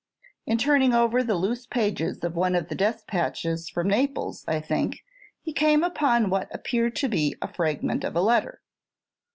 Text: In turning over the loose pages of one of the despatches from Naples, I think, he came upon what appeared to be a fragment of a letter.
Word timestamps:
In 0.47 0.57
turning 0.57 0.95
over 0.95 1.21
the 1.23 1.35
loose 1.35 1.67
pages 1.67 2.23
of 2.23 2.35
one 2.35 2.55
of 2.55 2.69
the 2.69 2.73
despatches 2.73 3.69
from 3.69 3.87
Naples, 3.89 4.43
I 4.47 4.59
think, 4.59 5.03
he 5.43 5.53
came 5.53 5.83
upon 5.83 6.31
what 6.31 6.47
appeared 6.51 6.95
to 6.95 7.07
be 7.07 7.35
a 7.39 7.47
fragment 7.47 8.03
of 8.03 8.15
a 8.15 8.21
letter. 8.21 8.63